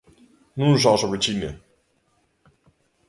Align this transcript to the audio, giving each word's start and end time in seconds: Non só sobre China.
Non 0.59 0.71
só 0.83 0.91
sobre 0.97 1.21
China. 1.25 1.51